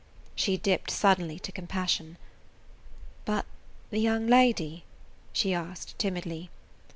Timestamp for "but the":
3.25-3.99